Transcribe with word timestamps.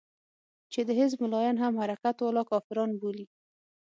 چې 0.71 0.79
د 0.87 0.89
حزب 0.99 1.17
ملايان 1.25 1.57
هم 1.63 1.73
حرکت 1.81 2.15
والا 2.19 2.43
کافران 2.51 2.91
بولي. 2.99 3.25